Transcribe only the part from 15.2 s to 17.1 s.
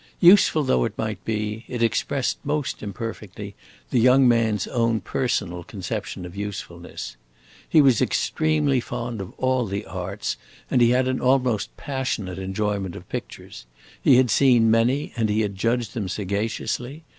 he judged them sagaciously.